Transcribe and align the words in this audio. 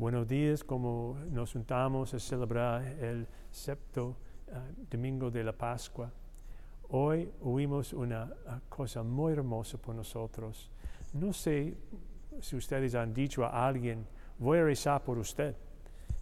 Buenos 0.00 0.26
días, 0.26 0.64
como 0.64 1.18
nos 1.30 1.52
juntamos 1.52 2.14
a 2.14 2.18
celebrar 2.18 2.82
el 3.02 3.26
séptimo 3.50 4.16
ah, 4.50 4.66
domingo 4.90 5.30
de 5.30 5.44
la 5.44 5.52
Pascua. 5.52 6.10
Hoy 6.88 7.30
oímos 7.42 7.92
una 7.92 8.32
ah, 8.46 8.60
cosa 8.66 9.02
muy 9.02 9.34
hermosa 9.34 9.76
por 9.76 9.94
nosotros. 9.94 10.70
No 11.12 11.34
sé 11.34 11.76
si 12.40 12.56
ustedes 12.56 12.94
han 12.94 13.12
dicho 13.12 13.44
a 13.44 13.66
alguien, 13.68 14.06
voy 14.38 14.56
a 14.56 14.64
rezar 14.64 15.04
por 15.04 15.18
usted. 15.18 15.54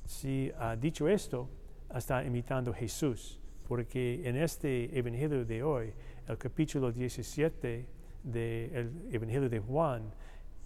Si 0.04 0.50
ha 0.58 0.74
dicho 0.74 1.06
esto, 1.06 1.48
está 1.94 2.24
imitando 2.24 2.72
a 2.72 2.74
Jesús, 2.74 3.38
porque 3.68 4.28
en 4.28 4.38
este 4.38 4.98
Evangelio 4.98 5.44
de 5.44 5.62
hoy, 5.62 5.94
el 6.26 6.36
capítulo 6.36 6.90
17 6.90 7.86
del 8.24 8.92
Evangelio 9.12 9.48
de 9.48 9.60
Juan, 9.60 10.12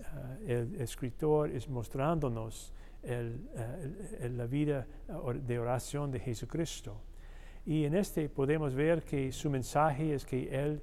ah, 0.01 0.37
el 0.47 0.81
escritor 0.81 1.51
es 1.51 1.69
mostrándonos 1.69 2.73
la 3.03 4.47
vida 4.47 4.87
de 5.35 5.59
oración 5.59 6.11
de 6.11 6.21
Jesucristo. 6.21 7.01
Y 7.65 7.85
en 7.85 7.95
este 7.95 8.29
podemos 8.29 8.75
ver 8.75 9.03
que 9.03 9.31
su 9.33 9.49
mensaje 9.49 10.15
es 10.15 10.25
que 10.25 10.49
Él 10.51 10.81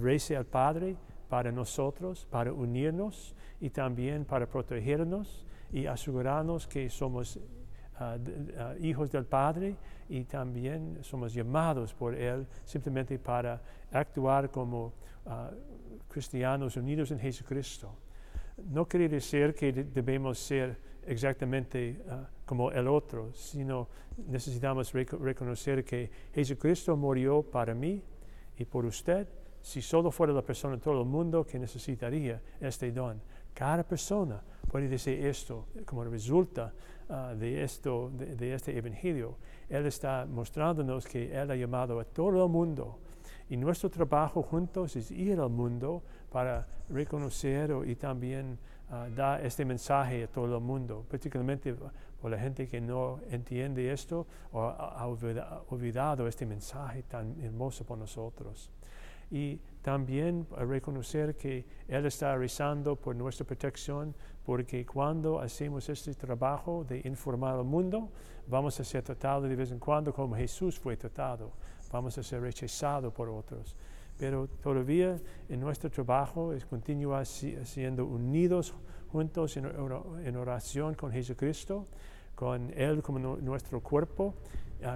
rece 0.00 0.36
al 0.36 0.46
Padre 0.46 0.96
para 1.28 1.50
nosotros, 1.50 2.26
para 2.30 2.52
unirnos 2.52 3.34
y 3.60 3.70
también 3.70 4.24
para 4.24 4.46
protegernos 4.46 5.44
y 5.72 5.86
asegurarnos 5.86 6.66
que 6.66 6.88
somos 6.88 7.40
ah, 7.98 8.18
ah, 8.58 8.74
hijos 8.80 9.10
del 9.10 9.24
Padre 9.24 9.76
y 10.08 10.24
también 10.24 10.98
somos 11.02 11.34
llamados 11.34 11.92
por 11.92 12.14
Él 12.14 12.46
simplemente 12.64 13.18
para 13.18 13.60
actuar 13.90 14.50
como 14.50 14.92
ah, 15.26 15.50
cristianos 16.08 16.76
unidos 16.76 17.10
en 17.10 17.18
Jesucristo. 17.18 17.92
No 18.58 18.86
quiere 18.86 19.08
decir 19.08 19.54
que 19.54 19.72
debemos 19.72 20.38
ser 20.38 20.78
exactamente 21.06 22.02
ah, 22.08 22.28
como 22.44 22.70
el 22.70 22.88
otro, 22.88 23.32
sino 23.32 23.88
necesitamos 24.28 24.92
reconocer 24.92 25.84
que 25.84 26.10
Jesucristo 26.34 26.96
murió 26.96 27.42
para 27.42 27.74
mí 27.74 28.02
y 28.58 28.64
por 28.64 28.84
usted. 28.84 29.26
Si 29.60 29.82
solo 29.82 30.10
fuera 30.10 30.32
la 30.32 30.42
persona 30.42 30.74
en 30.74 30.80
todo 30.80 31.00
el 31.00 31.08
mundo 31.08 31.44
que 31.44 31.58
necesitaría 31.58 32.40
este 32.60 32.92
don. 32.92 33.20
Cada 33.52 33.82
persona 33.82 34.40
puede 34.70 34.88
decir 34.88 35.24
esto 35.24 35.68
como 35.84 36.04
resulta 36.04 36.72
ah, 37.08 37.34
de, 37.36 37.64
esto, 37.64 38.10
de, 38.12 38.54
este 38.54 38.76
evangelio. 38.76 39.36
Él 39.68 39.86
está 39.86 40.26
mostrándonos 40.26 41.06
que 41.06 41.34
Él 41.34 41.50
ha 41.50 41.56
llamado 41.56 41.98
a 41.98 42.04
todo 42.04 42.44
el 42.44 42.50
mundo. 42.50 42.98
Y 43.48 43.56
nuestro 43.56 43.90
trabajo 43.90 44.42
juntos 44.42 44.96
es 44.96 45.10
ir 45.10 45.38
al 45.38 45.50
mundo 45.50 46.02
para 46.30 46.66
reconocer 46.88 47.72
y 47.86 47.94
también 47.94 48.58
Ah, 48.88 49.08
da 49.10 49.40
este 49.40 49.64
mensaje 49.64 50.22
a 50.22 50.26
todo 50.28 50.58
el 50.58 50.62
mundo, 50.62 51.04
particularmente 51.10 51.74
por 52.20 52.30
la 52.30 52.38
gente 52.38 52.68
que 52.68 52.80
no 52.80 53.18
entiende 53.30 53.90
esto 53.90 54.28
o 54.52 54.62
ha 54.62 55.04
olvidado 55.06 56.28
este 56.28 56.46
mensaje 56.46 57.02
tan 57.02 57.34
hermoso 57.42 57.84
por 57.84 57.98
nosotros. 57.98 58.70
Y 59.30 59.60
también 59.82 60.46
reconocer 60.56 61.36
que 61.36 61.64
Él 61.88 62.06
está 62.06 62.36
rezando 62.36 62.96
por 62.96 63.14
nuestra 63.14 63.46
protección, 63.46 64.14
porque 64.44 64.84
cuando 64.84 65.40
hacemos 65.40 65.88
este 65.88 66.14
trabajo 66.14 66.84
de 66.84 67.02
informar 67.04 67.54
al 67.54 67.64
mundo, 67.64 68.10
vamos 68.48 68.78
a 68.80 68.84
ser 68.84 69.02
tratados 69.02 69.48
de 69.48 69.56
vez 69.56 69.70
en 69.70 69.78
cuando 69.78 70.12
como 70.12 70.36
Jesús 70.36 70.78
fue 70.78 70.96
tratado, 70.96 71.52
vamos 71.92 72.16
a 72.18 72.22
ser 72.22 72.40
rechazados 72.40 73.12
por 73.12 73.28
otros. 73.28 73.76
Pero 74.18 74.48
todavía 74.62 75.20
en 75.48 75.60
nuestro 75.60 75.90
trabajo 75.90 76.52
es 76.52 76.64
continuar 76.64 77.26
siendo 77.26 78.06
unidos 78.06 78.74
juntos 79.12 79.56
en, 79.56 80.36
oración 80.36 80.94
con 80.94 81.12
Jesucristo, 81.12 81.86
con 82.34 82.72
Él 82.74 83.02
como 83.02 83.18
nuestro 83.18 83.80
cuerpo, 83.80 84.34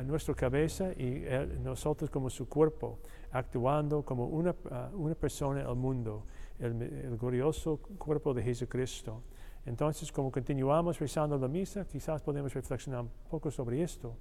nuestra 0.04 0.34
cabeza 0.34 0.92
y 0.92 1.24
nosotros 1.62 2.10
como 2.10 2.30
su 2.30 2.48
cuerpo, 2.48 2.98
actuando 3.32 4.02
como 4.02 4.26
una, 4.26 4.54
una 4.92 5.14
persona 5.14 5.62
al 5.62 5.76
mundo, 5.76 6.24
el, 6.58 6.82
el 6.82 7.16
glorioso 7.16 7.78
cuerpo 7.98 8.34
de 8.34 8.42
Jesucristo. 8.42 9.22
Entonces, 9.66 10.10
como 10.10 10.30
continuamos 10.30 10.98
rezando 10.98 11.36
la 11.38 11.48
misa, 11.48 11.84
quizás 11.84 12.22
podemos 12.22 12.52
reflexionar 12.54 13.02
un 13.02 13.10
poco 13.28 13.50
sobre 13.50 13.82
esto. 13.82 14.16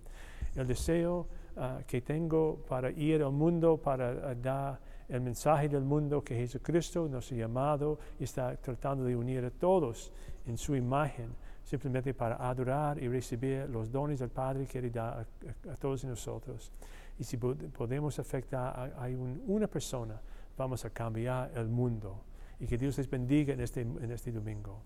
El 0.55 0.67
deseo 0.67 1.27
ah, 1.55 1.79
que 1.87 2.01
tengo 2.01 2.57
para 2.67 2.91
ir 2.91 3.23
al 3.23 3.31
mundo, 3.31 3.77
para 3.77 4.09
ah, 4.09 4.35
dar 4.35 4.79
el 5.07 5.21
mensaje 5.21 5.69
del 5.69 5.83
mundo 5.83 6.23
que 6.23 6.35
Jesucristo 6.35 7.07
nos 7.07 7.31
ha 7.31 7.35
llamado 7.35 7.99
y 8.19 8.25
está 8.25 8.55
tratando 8.57 9.05
de 9.05 9.15
unir 9.15 9.45
a 9.45 9.49
todos 9.49 10.11
en 10.45 10.57
su 10.57 10.75
imagen, 10.75 11.33
simplemente 11.69 12.15
para 12.15 12.35
adorar 12.49 12.97
y 12.97 13.07
recibir 13.07 13.69
los 13.69 13.91
dones 13.91 14.19
del 14.19 14.29
Padre 14.29 14.65
que 14.65 14.81
da 14.89 15.19
a, 15.19 15.75
todos 15.75 16.03
nosotros. 16.03 16.71
Y 17.19 17.23
si 17.23 17.37
podemos 17.37 18.17
afectar 18.17 18.91
a, 18.97 19.07
una 19.45 19.67
persona, 19.67 20.19
vamos 20.57 20.83
a 20.85 20.89
cambiar 20.89 21.51
el 21.55 21.67
mundo. 21.67 22.23
Y 22.59 22.65
que 22.65 22.75
Dios 22.75 22.97
les 22.97 23.07
bendiga 23.07 23.53
en 23.53 23.61
este, 23.61 23.81
en 23.81 24.11
este 24.11 24.31
domingo. 24.31 24.81